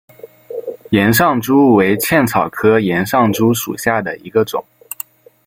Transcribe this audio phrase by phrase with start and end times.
[0.89, 4.65] 岩上珠为茜草科岩上珠属下的一个种。